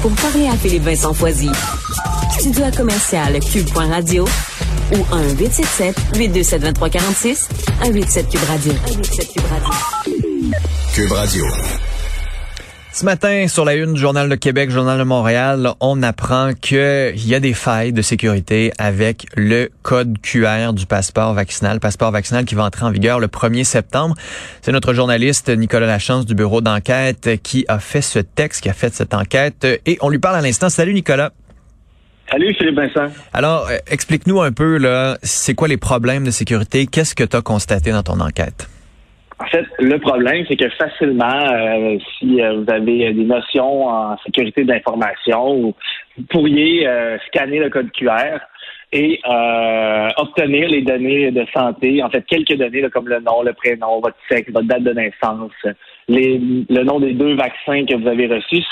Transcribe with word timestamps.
Pour 0.00 0.10
parler 0.12 0.48
à 0.48 0.56
Philippe 0.56 0.82
Vincent 0.82 1.12
Foisy, 1.14 1.50
studio 2.38 2.64
à 2.64 2.70
commercial 2.72 3.38
cube.radio 3.40 4.24
ou 4.92 4.96
1-877-827-2346, 6.14 7.48
187 7.82 8.28
Cube 8.28 8.44
Radio. 8.48 8.72
187 8.86 9.32
Cube 9.32 9.44
Radio. 9.50 9.70
Cube 10.94 11.12
Radio. 11.12 11.44
Ce 12.94 13.06
matin, 13.06 13.48
sur 13.48 13.64
la 13.64 13.74
une 13.74 13.94
du 13.94 14.00
Journal 14.00 14.28
de 14.28 14.34
Québec, 14.34 14.68
Journal 14.68 14.98
de 14.98 15.04
Montréal, 15.04 15.70
on 15.80 16.02
apprend 16.02 16.52
qu'il 16.52 17.26
y 17.26 17.34
a 17.34 17.40
des 17.40 17.54
failles 17.54 17.94
de 17.94 18.02
sécurité 18.02 18.70
avec 18.76 19.24
le 19.34 19.70
code 19.80 20.18
QR 20.20 20.74
du 20.74 20.84
passeport 20.84 21.32
vaccinal, 21.32 21.80
passeport 21.80 22.10
vaccinal 22.10 22.44
qui 22.44 22.54
va 22.54 22.64
entrer 22.64 22.84
en 22.84 22.90
vigueur 22.90 23.18
le 23.18 23.28
1er 23.28 23.64
septembre. 23.64 24.14
C'est 24.60 24.72
notre 24.72 24.92
journaliste 24.92 25.48
Nicolas 25.48 25.86
Lachance 25.86 26.26
du 26.26 26.34
bureau 26.34 26.60
d'enquête 26.60 27.42
qui 27.42 27.64
a 27.66 27.78
fait 27.78 28.02
ce 28.02 28.18
texte, 28.18 28.62
qui 28.62 28.68
a 28.68 28.74
fait 28.74 28.92
cette 28.92 29.14
enquête 29.14 29.66
et 29.86 29.96
on 30.02 30.10
lui 30.10 30.18
parle 30.18 30.36
à 30.36 30.42
l'instant. 30.42 30.68
Salut 30.68 30.92
Nicolas. 30.92 31.32
Salut 32.30 32.54
Philippe 32.58 32.76
Vincent. 32.76 33.10
Alors, 33.32 33.68
euh, 33.70 33.78
explique-nous 33.86 34.42
un 34.42 34.52
peu 34.52 34.76
là, 34.76 35.16
c'est 35.22 35.54
quoi 35.54 35.66
les 35.66 35.78
problèmes 35.78 36.24
de 36.24 36.30
sécurité? 36.30 36.86
Qu'est-ce 36.86 37.14
que 37.14 37.24
tu 37.24 37.36
as 37.38 37.42
constaté 37.42 37.90
dans 37.90 38.02
ton 38.02 38.20
enquête? 38.20 38.68
En 39.42 39.46
fait, 39.46 39.66
le 39.80 39.98
problème, 39.98 40.44
c'est 40.46 40.56
que 40.56 40.68
facilement, 40.70 41.24
euh, 41.52 41.98
si 42.16 42.40
euh, 42.40 42.60
vous 42.60 42.72
avez 42.72 43.12
des 43.12 43.24
notions 43.24 43.88
en 43.88 44.16
sécurité 44.18 44.62
d'information, 44.62 45.56
vous 45.60 45.74
pourriez 46.30 46.86
euh, 46.86 47.18
scanner 47.26 47.58
le 47.58 47.68
code 47.68 47.90
QR 47.90 48.38
et 48.92 49.18
obtenir 50.18 50.68
les 50.68 50.82
données 50.82 51.30
de 51.30 51.46
santé, 51.56 52.02
en 52.02 52.10
fait, 52.10 52.24
quelques 52.26 52.56
données 52.56 52.88
comme 52.90 53.08
le 53.08 53.20
nom, 53.20 53.42
le 53.42 53.54
prénom, 53.54 54.00
votre 54.00 54.18
sexe, 54.30 54.52
votre 54.52 54.66
date 54.66 54.82
de 54.82 54.92
naissance, 54.92 55.50
le 56.08 56.82
nom 56.82 57.00
des 57.00 57.14
deux 57.14 57.34
vaccins 57.34 57.86
que 57.86 57.96
vous 57.96 58.06
avez 58.06 58.26
reçus. 58.26 58.62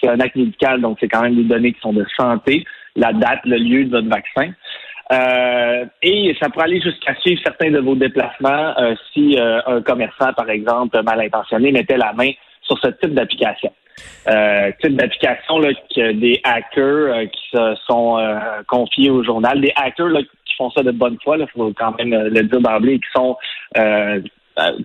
C'est 0.00 0.08
un 0.08 0.18
acte 0.18 0.34
médical, 0.34 0.80
donc 0.80 0.98
c'est 0.98 1.06
quand 1.06 1.22
même 1.22 1.36
des 1.36 1.44
données 1.44 1.72
qui 1.72 1.80
sont 1.80 1.92
de 1.92 2.04
santé, 2.18 2.64
la 2.96 3.12
date, 3.12 3.38
le 3.44 3.56
lieu 3.56 3.84
de 3.84 3.90
votre 3.92 4.08
vaccin. 4.08 4.52
Euh, 5.12 5.84
et 6.02 6.34
ça 6.40 6.48
pourrait 6.48 6.64
aller 6.64 6.80
jusqu'à 6.80 7.14
suivre 7.16 7.40
certains 7.44 7.70
de 7.70 7.78
vos 7.78 7.94
déplacements 7.94 8.74
euh, 8.78 8.94
si 9.12 9.38
euh, 9.38 9.60
un 9.66 9.82
commerçant, 9.82 10.32
par 10.32 10.48
exemple, 10.48 11.00
mal 11.02 11.20
intentionné, 11.20 11.72
mettait 11.72 11.98
la 11.98 12.12
main 12.14 12.30
sur 12.62 12.78
ce 12.78 12.88
type 12.88 13.12
d'application. 13.12 13.72
Euh, 14.28 14.72
type 14.80 14.96
d'application 14.96 15.60
que 15.94 16.12
des 16.12 16.40
hackers 16.42 17.14
euh, 17.14 17.26
qui 17.26 17.50
se 17.52 17.74
sont 17.86 18.18
euh, 18.18 18.38
confiés 18.66 19.10
au 19.10 19.22
journal, 19.22 19.60
des 19.60 19.72
hackers 19.76 20.08
là, 20.08 20.20
qui 20.22 20.54
font 20.56 20.70
ça 20.70 20.82
de 20.82 20.90
bonne 20.90 21.18
foi, 21.22 21.36
il 21.36 21.46
faut 21.48 21.72
quand 21.76 21.96
même 21.98 22.10
le 22.10 22.42
dire 22.42 22.60
d'emblée, 22.60 22.98
qui 22.98 23.08
sont 23.14 23.36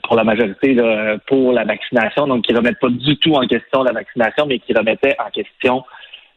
pour 0.03 0.15
la 0.15 0.23
majorité 0.23 0.73
là, 0.73 1.17
pour 1.27 1.53
la 1.53 1.63
vaccination, 1.63 2.27
donc 2.27 2.43
qui 2.43 2.53
remettent 2.53 2.79
pas 2.79 2.89
du 2.89 3.17
tout 3.17 3.33
en 3.33 3.45
question 3.45 3.83
la 3.83 3.91
vaccination, 3.91 4.47
mais 4.47 4.59
qui 4.59 4.73
remettaient 4.73 5.15
en 5.19 5.29
question 5.29 5.83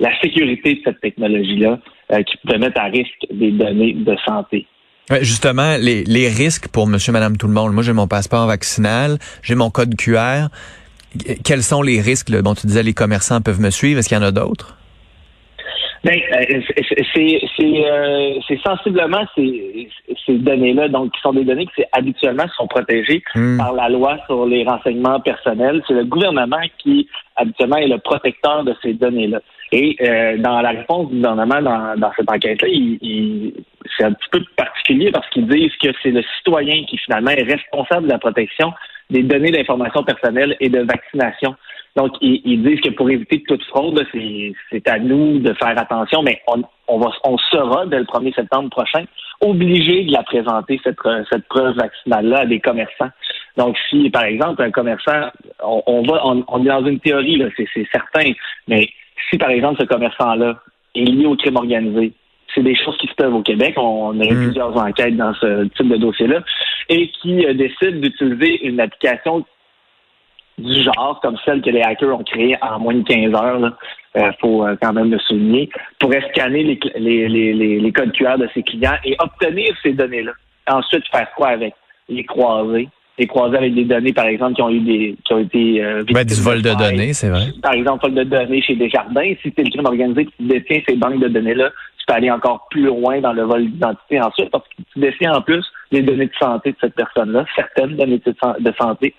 la 0.01 0.11
sécurité 0.21 0.75
de 0.75 0.81
cette 0.85 1.01
technologie-là, 1.01 1.79
euh, 2.13 2.23
qui 2.23 2.37
pouvait 2.39 2.59
mettre 2.59 2.81
à 2.81 2.85
risque 2.85 3.27
des 3.31 3.51
données 3.53 3.93
de 3.95 4.17
santé. 4.27 4.67
Ouais, 5.11 5.23
justement, 5.25 5.77
les, 5.79 6.05
les 6.05 6.29
risques 6.29 6.69
pour 6.69 6.87
monsieur, 6.87 7.13
madame, 7.13 7.37
tout 7.37 7.47
le 7.49 7.53
monde. 7.53 7.73
Moi, 7.73 7.83
j'ai 7.83 7.93
mon 7.93 8.07
passeport 8.09 8.47
vaccinal, 8.47 9.19
j'ai 9.43 9.55
mon 9.55 9.71
code 9.71 9.95
QR. 9.97 10.47
Quels 11.45 11.63
sont 11.63 11.83
les 11.83 12.01
risques? 12.01 12.31
Là? 12.31 12.41
Bon, 12.43 12.55
tu 12.55 12.67
disais 12.67 12.83
les 12.83 12.95
commerçants 12.95 13.41
peuvent 13.41 13.61
me 13.61 13.71
suivre. 13.71 13.99
Est-ce 13.99 14.09
qu'il 14.09 14.17
y 14.17 14.21
en 14.21 14.25
a 14.25 14.31
d'autres? 14.31 14.77
Ben, 16.05 16.19
euh, 16.33 16.61
c'est- 17.15 17.41
euh, 17.61 18.31
c'est 18.49 18.59
sensiblement 18.67 19.25
ces, 19.37 19.89
ces 20.27 20.35
données-là, 20.39 20.89
donc 20.89 21.13
qui 21.13 21.21
sont 21.21 21.33
des 21.33 21.45
données 21.45 21.67
qui 21.77 21.83
habituellement 21.93 22.47
sont 22.57 22.67
protégées 22.67 23.23
Hmm. 23.37 23.57
par 23.57 23.73
la 23.73 23.89
loi 23.89 24.19
sur 24.27 24.47
les 24.47 24.65
renseignements 24.65 25.21
personnels. 25.21 25.81
C'est 25.87 25.95
le 25.95 26.05
gouvernement 26.05 26.61
qui 26.83 27.09
habituellement 27.37 27.77
est 27.77 27.87
le 27.87 27.99
protecteur 27.99 28.65
de 28.65 28.75
ces 28.83 28.95
données-là. 28.95 29.41
Et 29.73 29.97
euh, 30.03 30.37
dans 30.39 30.61
la 30.61 30.71
réponse 30.71 31.09
du 31.09 31.17
gouvernement 31.17 31.63
dans, 31.63 31.99
dans 31.99 32.13
cette 32.17 32.31
enquête-là, 32.31 32.69
il, 32.69 32.99
il- 33.01 33.55
c'est 33.97 34.05
un 34.05 34.13
petit 34.13 34.29
peu 34.31 34.41
particulier 34.57 35.11
parce 35.11 35.29
qu'ils 35.31 35.47
disent 35.49 35.75
que 35.83 35.89
c'est 36.03 36.11
le 36.13 36.23
citoyen 36.39 36.85
qui 36.85 36.97
finalement 36.99 37.31
est 37.33 37.43
responsable 37.43 38.07
de 38.07 38.13
la 38.13 38.19
protection 38.19 38.73
des 39.11 39.23
données 39.23 39.51
d'information 39.51 40.03
personnelle 40.05 40.57
et 40.61 40.69
de 40.69 40.81
vaccination. 40.81 41.55
Donc, 41.97 42.13
ils, 42.23 42.41
ils 42.45 42.63
disent 42.63 42.81
que 42.81 42.91
pour 42.91 43.11
éviter 43.11 43.43
toute 43.47 43.63
fraude, 43.65 44.03
c'est 44.13 44.89
à 44.89 44.99
nous 44.99 45.41
de 45.41 45.53
faire 45.55 45.79
attention, 45.79 46.23
mais 46.23 46.41
on, 46.47 46.63
on, 46.89 46.99
va, 46.99 47.11
on 47.25 47.37
sera, 47.37 47.85
dès 47.87 47.99
le 47.99 48.05
1er 48.05 48.35
septembre 48.35 48.71
prochain, 48.71 49.05
obligé 49.41 50.05
de 50.05 50.13
la 50.13 50.23
présenter, 50.23 50.81
cette, 50.85 50.97
cette 51.31 51.47
preuve 51.49 51.75
vaccinale-là, 51.77 52.41
à 52.41 52.47
des 52.47 52.61
commerçants. 52.61 53.11
Donc, 53.59 53.77
si, 53.91 54.09
par 54.09 54.25
exemple, 54.25 54.63
un 54.63 54.71
commerçant, 54.71 55.29
on, 55.63 55.83
on 55.87 56.03
va, 56.03 56.21
on, 56.27 56.45
on 56.49 56.65
est 56.65 56.69
dans 56.69 56.87
une 56.87 57.01
théorie, 57.01 57.43
c'est 57.57 57.87
certain, 57.93 58.33
mais 58.69 58.89
si, 59.31 59.39
par 59.39 59.51
exemple, 59.51 59.81
ce 59.81 59.87
commerçant-là 59.87 60.57
est 60.95 61.05
lié 61.05 61.27
au 61.27 61.37
crime 61.37 61.57
organisé, 61.57 62.13
c'est 62.55 62.63
des 62.63 62.77
choses 62.77 62.97
qui 62.99 63.07
se 63.07 63.15
peuvent 63.15 63.35
au 63.35 63.43
Québec. 63.43 63.75
On 63.77 64.19
a 64.21 64.25
eu 64.25 64.35
Mm. 64.35 64.45
plusieurs 64.45 64.77
enquêtes 64.77 65.17
dans 65.17 65.33
ce 65.35 65.65
type 65.69 65.89
de 65.89 65.97
dossier-là 65.97 66.41
et 66.89 67.09
qui 67.09 67.47
euh, 67.47 67.55
décide 67.55 68.01
d'utiliser 68.01 68.67
une 68.67 68.81
application 68.81 69.45
du 70.59 70.83
genre, 70.83 71.19
comme 71.23 71.39
celle 71.45 71.63
que 71.63 71.71
les 71.71 71.81
hackers 71.81 72.15
ont 72.15 72.23
créée 72.25 72.57
en 72.61 72.79
moins 72.79 72.95
de 72.95 73.03
15 73.03 73.35
heures, 73.35 73.73
il 74.15 74.21
euh, 74.21 74.33
faut 74.39 74.67
euh, 74.67 74.77
quand 74.81 74.93
même 74.93 75.11
le 75.11 75.19
souligner, 75.19 75.71
pour 75.99 76.13
scanner 76.31 76.79
les, 76.97 77.29
les 77.79 77.93
codes 77.93 78.13
QR 78.13 78.37
de 78.37 78.49
ses 78.53 78.63
clients 78.63 78.99
et 79.05 79.17
obtenir 79.19 79.75
ces 79.83 79.95
données-là. 79.95 80.33
Ensuite, 80.69 81.05
faire 81.11 81.31
quoi 81.35 81.49
avec? 81.49 81.75
Les 82.09 82.25
croiser. 82.25 82.89
Les 83.23 83.29
croiser 83.29 83.57
avec 83.57 83.75
des 83.75 83.85
données, 83.85 84.13
par 84.13 84.27
exemple, 84.27 84.55
qui 84.55 84.63
ont 84.63 84.71
eu 84.71 84.81
des 84.81 85.17
qui 85.25 85.33
ont 85.33 85.39
été 85.39 85.85
euh, 85.85 86.03
Ben, 86.13 86.25
du 86.25 86.35
vol 86.43 86.61
de 86.61 86.71
données, 86.91 87.13
c'est 87.13 87.29
vrai. 87.29 87.47
Par 87.63 87.73
exemple, 87.75 88.03
vol 88.07 88.15
de 88.15 88.25
données 88.25 88.61
chez 88.63 88.75
Desjardins. 88.75 89.33
Si 89.43 89.53
c'est 89.57 89.63
le 89.63 89.71
crime 89.71 89.87
organisé 89.87 90.27
qui 90.27 90.33
détient 90.41 90.81
ces 90.89 90.97
banques 90.97 91.21
de 91.21 91.29
données-là, 91.29 91.71
tu 91.99 92.05
peux 92.07 92.15
aller 92.15 92.31
encore 92.33 92.67
plus 92.71 92.83
loin 92.83 93.21
dans 93.21 93.33
le 93.33 93.43
vol 93.43 93.67
d'identité 93.71 94.21
ensuite 94.21 94.51
parce 94.51 94.65
que 94.69 94.83
tu 94.93 94.99
détiens 94.99 95.35
en 95.35 95.41
plus 95.41 95.65
les 95.93 96.03
données 96.03 96.27
de 96.27 96.35
santé 96.41 96.73
de 96.73 96.77
cette 96.81 96.95
personne-là, 96.97 97.45
certaines 97.55 97.97
données 97.97 98.21
de 98.27 98.35
san- 98.43 98.57
de 98.59 98.73
santé. 98.81 99.15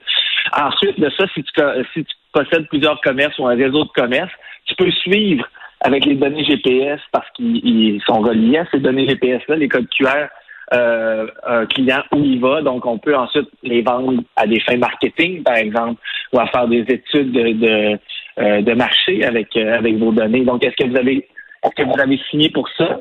Ensuite 0.53 0.99
de 0.99 1.09
ça, 1.17 1.25
si 1.33 1.43
tu, 1.43 1.51
si 1.93 2.03
tu 2.03 2.13
possèdes 2.33 2.67
plusieurs 2.67 2.99
commerces 3.01 3.37
ou 3.39 3.47
un 3.47 3.55
réseau 3.55 3.85
de 3.85 3.89
commerce, 3.95 4.31
tu 4.65 4.75
peux 4.75 4.91
suivre 4.91 5.45
avec 5.81 6.05
les 6.05 6.15
données 6.15 6.43
GPS 6.43 6.99
parce 7.11 7.29
qu'ils 7.35 7.65
ils 7.65 8.01
sont 8.05 8.19
reliés 8.19 8.57
à 8.57 8.65
ces 8.71 8.79
données 8.79 9.07
GPS-là, 9.07 9.55
les 9.55 9.69
codes 9.69 9.87
QR, 9.97 10.27
euh, 10.73 11.27
un 11.45 11.65
client 11.65 12.03
où 12.13 12.17
il 12.17 12.39
va. 12.39 12.61
Donc, 12.61 12.85
on 12.85 12.97
peut 12.97 13.15
ensuite 13.15 13.49
les 13.63 13.81
vendre 13.81 14.23
à 14.35 14.47
des 14.47 14.59
fins 14.61 14.77
marketing, 14.77 15.43
par 15.43 15.55
exemple, 15.55 16.01
ou 16.31 16.39
à 16.39 16.47
faire 16.47 16.67
des 16.67 16.81
études 16.87 17.31
de, 17.31 17.51
de, 17.51 17.99
euh, 18.39 18.61
de 18.61 18.73
marché 18.73 19.25
avec, 19.25 19.55
euh, 19.57 19.77
avec 19.77 19.97
vos 19.97 20.11
données. 20.11 20.45
Donc, 20.45 20.63
est-ce 20.63 20.75
que 20.75 20.89
vous 20.89 20.97
avez 20.97 21.27
est-ce 21.63 21.75
que 21.81 21.83
vous 21.83 21.99
avez 21.99 22.19
signé 22.29 22.49
pour 22.49 22.67
ça? 22.77 22.99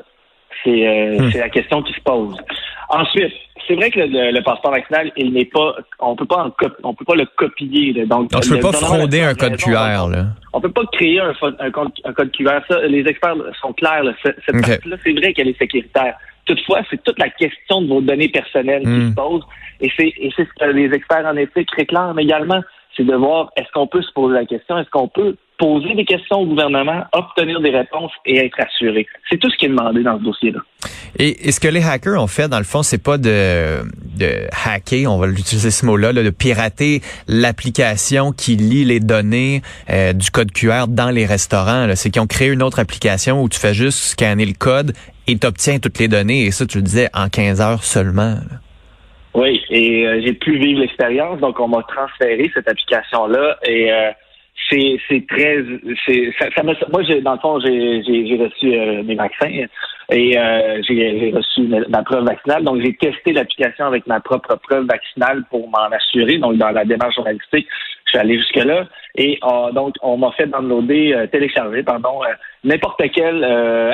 C'est 0.62 1.18
c'est 1.32 1.40
la 1.40 1.48
question 1.48 1.82
qui 1.82 1.92
se 1.92 2.00
pose. 2.02 2.36
Ensuite, 2.90 3.32
c'est 3.66 3.74
vrai 3.74 3.90
que 3.90 4.00
le, 4.00 4.32
le 4.32 4.42
passeport 4.42 4.72
vaccinal, 4.72 5.10
il 5.16 5.32
n'est 5.32 5.46
pas, 5.46 5.76
on 5.98 6.14
peut 6.14 6.26
pas 6.26 6.44
en 6.44 6.52
on 6.82 6.94
peut 6.94 7.04
pas 7.04 7.14
le 7.14 7.26
copier. 7.36 7.92
là. 7.92 8.04
Donc, 8.06 8.30
tu 8.40 8.48
peux 8.50 8.56
le 8.56 8.60
pas 8.60 8.68
a 8.68 9.30
un 9.30 9.34
code 9.34 9.52
raison, 9.52 9.56
QR, 9.56 10.10
là. 10.10 10.26
on 10.52 10.60
peut 10.60 10.70
pas 10.70 10.82
créer 10.92 11.20
un, 11.20 11.32
un, 11.58 11.70
code, 11.70 11.90
un 12.04 12.12
code 12.12 12.30
QR. 12.32 12.60
Ça, 12.68 12.80
les 12.86 13.06
experts 13.06 13.36
sont 13.60 13.72
clairs. 13.72 14.04
Là. 14.04 14.12
Cette, 14.22 14.36
partie-là, 14.46 14.96
c'est 15.04 15.12
vrai 15.12 15.32
qu'elle 15.32 15.48
est 15.48 15.58
sécuritaire. 15.58 16.16
Toutefois, 16.44 16.82
c'est 16.90 17.02
toute 17.02 17.18
la 17.18 17.30
question 17.30 17.82
de 17.82 17.88
vos 17.88 18.00
données 18.00 18.28
personnelles 18.28 18.82
qui 18.82 18.88
Hmm. 18.88 19.10
se 19.10 19.14
pose. 19.14 19.42
Et 19.80 19.90
c'est, 19.96 20.12
et 20.16 20.32
c'est 20.36 20.44
ce 20.44 20.52
que 20.58 20.70
les 20.70 20.92
experts 20.92 21.26
en 21.26 21.36
éthique 21.36 21.70
réclament 21.76 22.18
également. 22.18 22.62
C'est 22.96 23.04
de 23.04 23.14
voir 23.14 23.50
est-ce 23.56 23.70
qu'on 23.72 23.86
peut 23.86 24.02
se 24.02 24.12
poser 24.12 24.34
la 24.34 24.44
question, 24.44 24.78
est-ce 24.78 24.90
qu'on 24.90 25.08
peut 25.08 25.36
poser 25.62 25.94
des 25.94 26.04
questions 26.04 26.40
au 26.40 26.46
gouvernement, 26.46 27.04
obtenir 27.12 27.60
des 27.60 27.70
réponses 27.70 28.10
et 28.26 28.44
être 28.44 28.58
assuré. 28.58 29.06
C'est 29.30 29.38
tout 29.38 29.48
ce 29.48 29.56
qui 29.56 29.66
est 29.66 29.68
demandé 29.68 30.02
dans 30.02 30.18
ce 30.18 30.24
dossier-là. 30.24 30.58
Et, 31.20 31.48
et 31.48 31.52
ce 31.52 31.60
que 31.60 31.68
les 31.68 31.84
hackers 31.84 32.20
ont 32.20 32.26
fait, 32.26 32.48
dans 32.48 32.58
le 32.58 32.64
fond, 32.64 32.82
c'est 32.82 33.02
pas 33.02 33.16
de, 33.16 33.82
de 34.18 34.48
hacker, 34.66 35.06
on 35.06 35.18
va 35.18 35.28
l'utiliser 35.28 35.70
ce 35.70 35.86
mot-là, 35.86 36.12
là, 36.12 36.24
de 36.24 36.30
pirater 36.30 37.00
l'application 37.28 38.32
qui 38.32 38.56
lit 38.56 38.84
les 38.84 38.98
données 38.98 39.62
euh, 39.88 40.12
du 40.12 40.32
code 40.32 40.50
QR 40.50 40.88
dans 40.88 41.10
les 41.10 41.26
restaurants. 41.26 41.86
C'est 41.94 42.10
qu'ils 42.10 42.22
ont 42.22 42.26
créé 42.26 42.48
une 42.48 42.62
autre 42.62 42.80
application 42.80 43.40
où 43.40 43.48
tu 43.48 43.60
fais 43.60 43.72
juste 43.74 43.98
scanner 43.98 44.46
le 44.46 44.54
code 44.58 44.94
et 45.28 45.38
tu 45.38 45.46
obtiens 45.46 45.78
toutes 45.78 46.00
les 46.00 46.08
données. 46.08 46.46
Et 46.46 46.50
ça, 46.50 46.66
tu 46.66 46.78
le 46.78 46.82
disais, 46.82 47.08
en 47.14 47.28
15 47.28 47.60
heures 47.60 47.84
seulement. 47.84 48.34
là. 48.34 48.58
Oui, 49.34 49.62
et 49.70 50.06
euh, 50.06 50.20
j'ai 50.24 50.34
pu 50.34 50.58
vivre 50.58 50.80
l'expérience, 50.80 51.40
donc 51.40 51.58
on 51.60 51.68
m'a 51.68 51.82
transféré 51.84 52.50
cette 52.52 52.68
application-là 52.68 53.56
et 53.64 53.90
euh, 53.90 54.10
c'est 54.70 54.96
c'est 55.08 55.26
très 55.26 55.58
c'est 56.06 56.32
ça, 56.38 56.46
ça 56.54 56.62
m'a- 56.62 56.72
moi 56.90 57.02
j'ai 57.02 57.20
dans 57.20 57.32
le 57.34 57.38
fond 57.38 57.60
j'ai 57.60 58.02
j'ai 58.02 58.36
reçu 58.36 58.74
euh, 58.74 59.02
mes 59.02 59.14
vaccins 59.14 59.66
et 60.10 60.38
euh, 60.38 60.82
j'ai 60.86 61.32
reçu 61.34 61.62
ma, 61.62 62.02
preuve 62.02 62.24
vaccinale. 62.24 62.64
Donc 62.64 62.82
j'ai 62.82 62.94
testé 62.94 63.32
l'application 63.32 63.86
avec 63.86 64.06
ma 64.06 64.20
propre 64.20 64.56
preuve 64.56 64.86
vaccinale 64.86 65.44
pour 65.50 65.68
m'en 65.68 65.90
assurer 65.90 66.38
donc 66.38 66.56
dans 66.56 66.70
la 66.70 66.84
démarche 66.84 67.14
journalistique 67.16 67.66
je 68.04 68.10
suis 68.10 68.18
allé 68.18 68.38
jusque 68.38 68.56
là 68.56 68.86
et 69.16 69.38
euh, 69.42 69.72
donc 69.72 69.94
on 70.02 70.16
m'a 70.18 70.30
fait 70.32 70.46
downloader 70.46 71.14
euh, 71.14 71.26
télécharger 71.26 71.82
pardon 71.82 72.22
euh, 72.22 72.34
n'importe 72.64 73.02
quelle 73.12 73.44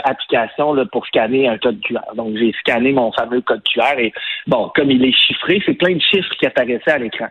application 0.04 0.74
là, 0.74 0.84
pour 0.86 1.06
scanner 1.06 1.48
un 1.48 1.58
code 1.58 1.80
QR. 1.80 2.14
Donc 2.16 2.36
j'ai 2.36 2.52
scanné 2.60 2.92
mon 2.92 3.10
fameux 3.12 3.40
code 3.42 3.62
QR 3.62 3.98
et 3.98 4.12
bon 4.46 4.70
comme 4.74 4.90
il 4.90 5.04
est 5.04 5.16
chiffré 5.16 5.62
c'est 5.64 5.74
plein 5.74 5.94
de 5.94 6.00
chiffres 6.00 6.34
qui 6.38 6.46
apparaissaient 6.46 6.90
à 6.90 6.98
l'écran 6.98 7.28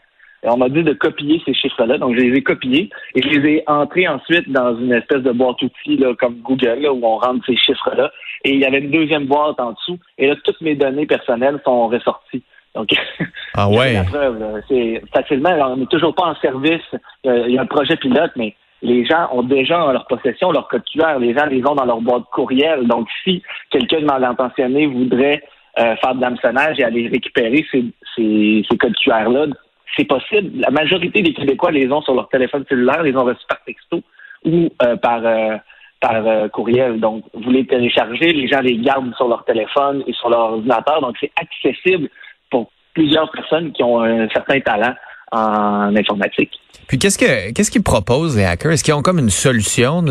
on 0.53 0.57
m'a 0.57 0.69
dit 0.69 0.83
de 0.83 0.93
copier 0.93 1.41
ces 1.45 1.53
chiffres-là. 1.53 1.97
Donc, 1.97 2.15
je 2.15 2.21
les 2.21 2.37
ai 2.37 2.43
copiés 2.43 2.89
et 3.15 3.21
je 3.21 3.29
les 3.29 3.49
ai 3.49 3.63
entrés 3.67 4.07
ensuite 4.07 4.49
dans 4.49 4.77
une 4.77 4.93
espèce 4.93 5.21
de 5.21 5.31
boîte 5.31 5.61
outils 5.61 5.97
là, 5.97 6.13
comme 6.19 6.35
Google, 6.41 6.79
là, 6.81 6.93
où 6.93 7.05
on 7.05 7.17
rentre 7.17 7.45
ces 7.45 7.57
chiffres-là. 7.57 8.11
Et 8.43 8.51
il 8.51 8.59
y 8.59 8.65
avait 8.65 8.79
une 8.79 8.91
deuxième 8.91 9.25
boîte 9.25 9.59
en 9.59 9.71
dessous. 9.71 9.99
Et 10.17 10.27
là, 10.27 10.35
toutes 10.43 10.61
mes 10.61 10.75
données 10.75 11.05
personnelles 11.05 11.59
sont 11.63 11.87
ressorties. 11.87 12.43
Donc, 12.75 12.89
ah 13.55 13.69
ouais. 13.69 13.93
la 13.93 14.03
preuve. 14.03 14.61
C'est 14.67 15.01
facilement, 15.13 15.51
on 15.71 15.77
n'est 15.77 15.85
toujours 15.87 16.13
pas 16.13 16.25
en 16.25 16.35
service. 16.35 16.85
Il 17.23 17.51
y 17.51 17.57
a 17.57 17.61
un 17.61 17.65
projet 17.65 17.95
pilote, 17.95 18.31
mais 18.35 18.55
les 18.81 19.05
gens 19.05 19.29
ont 19.31 19.43
déjà 19.43 19.83
en 19.83 19.91
leur 19.91 20.05
possession 20.05 20.51
leur 20.51 20.67
code 20.67 20.83
QR. 20.91 21.19
Les 21.19 21.33
gens 21.33 21.45
les 21.47 21.65
ont 21.65 21.75
dans 21.75 21.85
leur 21.85 22.01
boîte 22.01 22.25
courriel. 22.31 22.87
Donc, 22.87 23.07
si 23.23 23.41
quelqu'un 23.71 24.01
de 24.01 24.05
mal 24.05 24.23
intentionné 24.23 24.85
voudrait 24.85 25.41
euh, 25.79 25.95
faire 25.97 26.15
de 26.15 26.21
l'hameçonnage 26.21 26.79
et 26.79 26.83
aller 26.83 27.07
récupérer 27.07 27.65
ces, 27.71 27.85
ces, 28.15 28.65
ces 28.69 28.77
codes 28.77 28.95
QR-là, 28.95 29.47
c'est 29.95 30.05
possible. 30.05 30.59
La 30.59 30.71
majorité 30.71 31.21
des 31.21 31.33
Québécois 31.33 31.71
les 31.71 31.91
ont 31.91 32.01
sur 32.01 32.13
leur 32.13 32.29
téléphone 32.29 32.65
cellulaire, 32.67 33.03
les 33.03 33.15
ont 33.15 33.23
reçus 33.23 33.45
par 33.47 33.63
texto 33.63 34.01
ou 34.45 34.69
euh, 34.83 34.95
par 34.97 35.25
euh, 35.25 35.57
par 35.99 36.51
courriel. 36.51 36.99
Donc, 36.99 37.23
vous 37.33 37.49
les 37.49 37.65
téléchargez, 37.65 38.31
les 38.31 38.47
gens 38.47 38.59
les 38.61 38.77
gardent 38.77 39.15
sur 39.15 39.27
leur 39.27 39.43
téléphone 39.45 40.03
et 40.05 40.13
sur 40.13 40.29
leur 40.29 40.53
ordinateur. 40.53 41.01
Donc, 41.01 41.15
c'est 41.19 41.31
accessible 41.35 42.07
pour 42.51 42.69
plusieurs 42.93 43.31
personnes 43.31 43.71
qui 43.71 43.81
ont 43.81 44.01
un 44.01 44.29
certain 44.29 44.59
talent 44.59 44.93
en 45.31 45.95
informatique. 45.95 46.51
Puis 46.87 46.97
qu'est-ce 46.97 47.17
que 47.17 47.51
qu'est-ce 47.51 47.69
qu'ils 47.69 47.83
proposent 47.83 48.37
les 48.37 48.45
hackers? 48.45 48.71
Est-ce 48.71 48.83
qu'ils 48.83 48.93
ont 48.93 49.01
comme 49.01 49.19
une 49.19 49.29
solution 49.29 50.05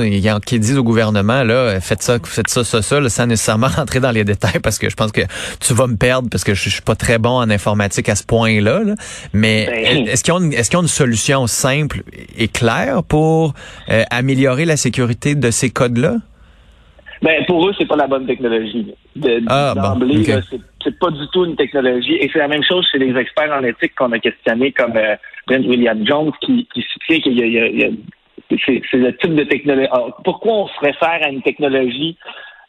qui 0.44 0.58
disent 0.60 0.76
au 0.76 0.84
gouvernement 0.84 1.42
là 1.42 1.80
faites 1.80 2.02
ça, 2.02 2.18
faites 2.22 2.48
ça, 2.48 2.64
ça, 2.64 2.82
ça, 2.82 3.08
sans 3.08 3.26
nécessairement 3.26 3.68
rentrer 3.76 4.00
dans 4.00 4.10
les 4.10 4.24
détails 4.24 4.60
parce 4.62 4.78
que 4.78 4.90
je 4.90 4.94
pense 4.94 5.10
que 5.10 5.22
tu 5.58 5.72
vas 5.72 5.86
me 5.86 5.96
perdre 5.96 6.28
parce 6.28 6.44
que 6.44 6.54
je, 6.54 6.68
suis 6.68 6.82
pas 6.82 6.94
très 6.94 7.18
bon 7.18 7.30
en 7.30 7.48
informatique 7.48 8.10
à 8.10 8.14
ce 8.14 8.24
point-là. 8.24 8.82
Mais 9.32 9.66
ben, 9.66 10.08
est-ce 10.08 10.22
qu'ils 10.22 10.34
ont 10.34 10.50
est-ce 10.50 10.68
qu'ils 10.68 10.78
ont 10.78 10.82
une 10.82 10.88
solution 10.88 11.46
simple 11.46 12.02
et 12.36 12.48
claire 12.48 13.02
pour 13.02 13.54
euh, 13.88 14.04
améliorer 14.10 14.66
la 14.66 14.76
sécurité 14.76 15.34
de 15.34 15.50
ces 15.50 15.70
codes-là? 15.70 16.16
Ben, 17.22 17.44
pour 17.46 17.66
eux, 17.68 17.72
c'est 17.78 17.86
pas 17.86 17.96
la 17.96 18.06
bonne 18.06 18.26
technologie. 18.26 18.94
De, 19.14 19.42
ah, 19.48 19.74
D'emblée, 19.74 20.24
c'est 20.24 20.98
pas 20.98 21.10
du 21.10 21.26
tout 21.32 21.44
une 21.44 21.56
technologie. 21.56 22.16
Et 22.20 22.28
c'est 22.32 22.38
la 22.38 22.48
même 22.48 22.62
chose 22.62 22.86
chez 22.90 22.98
les 22.98 23.18
experts 23.18 23.52
en 23.52 23.64
éthique 23.64 23.94
qu'on 23.94 24.12
a 24.12 24.18
questionnés, 24.18 24.72
comme 24.72 24.96
euh, 24.96 25.16
Brent 25.46 25.66
William 25.66 26.06
Jones, 26.06 26.32
qui, 26.40 26.68
qui 26.72 26.82
soutient 26.82 27.20
qu'il 27.20 27.38
y 27.38 27.42
a, 27.42 27.66
il 27.66 27.80
y 27.80 27.84
a, 27.84 27.88
c'est, 28.64 28.82
le 28.92 29.16
type 29.16 29.34
de 29.34 29.44
technologie. 29.44 29.88
pourquoi 30.24 30.52
on 30.52 30.68
se 30.68 30.80
réfère 30.80 31.20
à 31.22 31.28
une 31.30 31.42
technologie 31.42 32.16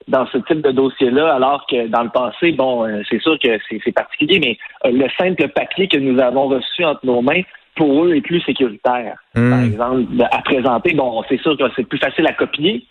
dans 0.07 0.25
ce 0.27 0.37
type 0.37 0.61
de 0.61 0.71
dossier-là, 0.71 1.35
alors 1.35 1.65
que 1.67 1.87
dans 1.87 2.03
le 2.03 2.09
passé, 2.09 2.53
bon, 2.53 2.85
euh, 2.85 3.01
c'est 3.09 3.21
sûr 3.21 3.37
que 3.39 3.59
c'est, 3.69 3.91
particulier, 3.91 4.39
mais 4.39 4.57
euh, 4.85 4.91
le 4.91 5.09
simple 5.17 5.49
papier 5.49 5.87
que 5.89 5.97
nous 5.97 6.19
avons 6.19 6.47
reçu 6.47 6.85
entre 6.85 7.05
nos 7.05 7.21
mains, 7.21 7.41
pour 7.75 8.05
eux, 8.05 8.15
est 8.15 8.21
plus 8.21 8.41
sécuritaire. 8.41 9.17
Hmm. 9.35 9.49
Par 9.49 9.61
exemple, 9.63 10.27
à 10.31 10.41
présenter, 10.41 10.93
bon, 10.93 11.23
c'est 11.29 11.39
sûr 11.41 11.57
que 11.57 11.65
c'est 11.75 11.87
plus 11.87 11.99
facile 11.99 12.25
à 12.25 12.33
copier. 12.33 12.85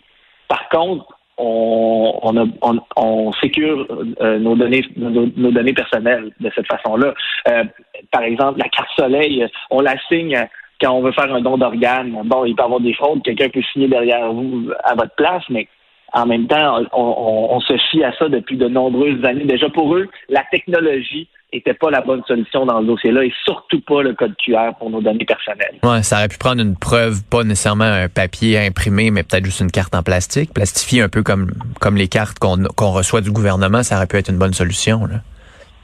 Par 0.47 0.69
contre, 0.69 1.16
on, 1.37 2.19
on, 2.23 2.37
a, 2.37 2.45
on, 2.61 2.79
on 2.95 3.31
sécure 3.33 3.87
euh, 4.21 4.39
nos 4.39 4.55
données 4.55 4.83
nos, 4.95 5.51
données 5.51 5.73
personnelles 5.73 6.31
de 6.39 6.51
cette 6.55 6.67
façon-là. 6.67 7.13
Euh, 7.49 7.63
par 8.11 8.23
exemple, 8.23 8.59
la 8.59 8.69
carte 8.69 8.89
soleil, 8.97 9.45
on 9.69 9.81
la 9.81 9.95
signe 10.07 10.47
quand 10.81 10.93
on 10.93 11.01
veut 11.01 11.11
faire 11.11 11.33
un 11.33 11.41
don 11.41 11.57
d'organes. 11.57 12.21
Bon, 12.25 12.45
il 12.45 12.55
peut 12.55 12.63
y 12.63 12.65
avoir 12.65 12.79
des 12.79 12.93
fraudes, 12.93 13.23
quelqu'un 13.23 13.49
peut 13.49 13.61
signer 13.73 13.87
derrière 13.87 14.31
vous 14.31 14.71
à 14.83 14.95
votre 14.95 15.15
place, 15.15 15.43
mais 15.49 15.67
en 16.13 16.25
même 16.25 16.47
temps, 16.47 16.83
on, 16.93 17.47
on, 17.51 17.59
se 17.59 17.77
fie 17.89 18.03
à 18.03 18.13
ça 18.13 18.29
depuis 18.29 18.55
de 18.55 18.67
nombreuses 18.67 19.23
années. 19.25 19.43
Déjà 19.43 19.69
pour 19.69 19.93
eux, 19.95 20.07
la 20.29 20.43
technologie 20.51 21.27
n'était 21.53 21.73
pas 21.73 21.89
la 21.89 22.01
bonne 22.01 22.23
solution 22.27 22.65
dans 22.65 22.79
le 22.81 22.87
dossier-là 22.87 23.23
et 23.23 23.33
surtout 23.45 23.79
pas 23.81 24.03
le 24.03 24.13
code 24.13 24.35
QR 24.37 24.71
pour 24.77 24.89
nos 24.89 25.01
données 25.01 25.25
personnelles. 25.25 25.75
Ouais, 25.83 26.03
ça 26.03 26.17
aurait 26.17 26.27
pu 26.27 26.37
prendre 26.37 26.61
une 26.61 26.75
preuve, 26.75 27.23
pas 27.29 27.43
nécessairement 27.43 27.85
un 27.85 28.09
papier 28.09 28.59
imprimé, 28.59 29.11
mais 29.11 29.23
peut-être 29.23 29.45
juste 29.45 29.61
une 29.61 29.71
carte 29.71 29.95
en 29.95 30.03
plastique, 30.03 30.53
plastifiée 30.53 31.01
un 31.01 31.09
peu 31.09 31.23
comme, 31.23 31.51
comme 31.79 31.95
les 31.95 32.07
cartes 32.07 32.37
qu'on 32.39 32.91
reçoit 32.91 33.21
du 33.21 33.31
gouvernement, 33.31 33.83
ça 33.83 33.95
aurait 33.95 34.07
pu 34.07 34.17
être 34.17 34.29
une 34.29 34.39
bonne 34.39 34.53
solution. 34.53 35.05
Là. 35.05 35.21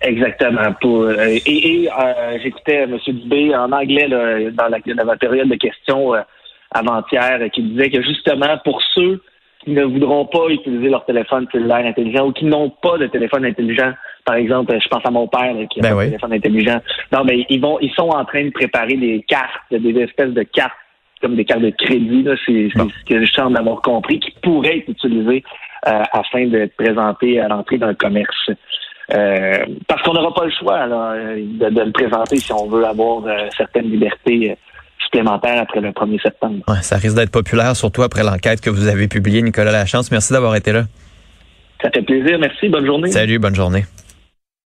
Exactement. 0.04 0.74
Pour, 0.82 1.04
euh, 1.04 1.40
et, 1.46 1.90
euh, 1.90 2.38
j'écoutais 2.44 2.84
M. 2.84 2.98
Dubé 3.08 3.56
en 3.56 3.72
anglais 3.72 4.10
dans, 4.10 4.68
la, 4.68 4.80
dans 4.80 5.06
la 5.06 5.16
période 5.16 5.48
de 5.48 5.56
questions 5.56 6.14
euh, 6.14 6.22
avant-hier 6.72 7.40
qui 7.54 7.64
disait 7.64 7.90
que 7.90 8.02
justement 8.02 8.58
pour 8.66 8.82
ceux 8.94 9.22
qui 9.64 9.72
ne 9.72 9.84
voudront 9.84 10.26
pas 10.26 10.50
utiliser 10.50 10.90
leur 10.90 11.06
téléphone 11.06 11.48
cellulaire 11.52 11.86
intelligent 11.86 12.28
ou 12.28 12.34
qui 12.34 12.44
n'ont 12.44 12.70
pas 12.70 12.98
de 12.98 13.08
téléphone 13.08 13.46
intelligent. 13.46 13.94
Par 14.26 14.36
exemple, 14.36 14.74
je 14.82 14.88
pense 14.88 15.06
à 15.06 15.12
mon 15.12 15.28
père 15.28 15.54
qui 15.70 15.80
a 15.80 15.84
ben 15.84 15.98
un 15.98 16.06
téléphone 16.06 16.34
intelligent. 16.34 16.80
Non, 17.12 17.24
mais 17.26 17.46
ils 17.50 17.60
vont, 17.60 17.78
ils 17.82 17.92
sont 17.92 18.10
en 18.10 18.24
train 18.26 18.46
de 18.46 18.52
préparer 18.52 18.96
des 18.96 19.24
cartes, 19.28 19.64
des 19.72 20.00
espèces 20.00 20.32
de 20.32 20.44
cartes 20.44 20.72
comme 21.22 21.36
des 21.36 21.46
cartes 21.46 21.62
de 21.62 21.72
crédit. 21.72 22.26
C'est 22.46 22.70
ce 22.70 23.06
que 23.08 23.26
je 23.26 23.32
semble 23.32 23.58
avoir 23.58 23.82
compris 23.82 24.20
qui 24.20 24.32
pourraient 24.42 24.80
être 24.80 24.90
utilisées 24.90 25.44
euh, 25.88 26.04
afin 26.12 26.48
d'être 26.48 26.76
présentées 26.76 27.40
à 27.40 27.48
l'entrée 27.48 27.78
d'un 27.78 27.94
commerce. 27.94 28.50
Euh, 29.14 29.66
parce 29.88 30.02
qu'on 30.04 30.14
n'aura 30.14 30.34
pas 30.34 30.46
le 30.46 30.52
choix 30.52 30.88
de, 30.88 31.70
de, 31.70 31.82
le 31.82 31.92
présenter 31.92 32.38
si 32.38 32.54
on 32.54 32.68
veut 32.68 32.86
avoir 32.86 33.26
euh, 33.26 33.48
certaines 33.58 33.90
libertés 33.90 34.58
supplémentaires 35.00 35.62
après 35.62 35.82
le 35.82 35.90
1er 35.90 36.22
septembre. 36.22 36.64
Ouais, 36.68 36.82
ça 36.82 36.96
risque 36.96 37.16
d'être 37.16 37.32
populaire, 37.32 37.76
surtout 37.76 38.04
après 38.04 38.24
l'enquête 38.24 38.62
que 38.62 38.70
vous 38.70 38.88
avez 38.88 39.08
publiée, 39.08 39.42
Nicolas 39.42 39.72
Lachance. 39.72 40.12
Merci 40.12 40.32
d'avoir 40.32 40.56
été 40.56 40.72
là. 40.72 40.84
Ça 41.82 41.90
fait 41.92 42.02
plaisir. 42.02 42.40
Merci. 42.40 42.70
Bonne 42.70 42.86
journée. 42.86 43.12
Salut, 43.12 43.40
bonne 43.40 43.56
journée. 43.56 43.84